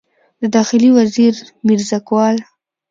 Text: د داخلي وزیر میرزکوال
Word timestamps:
د 0.41 0.43
داخلي 0.55 0.89
وزیر 0.97 1.33
میرزکوال 1.65 2.35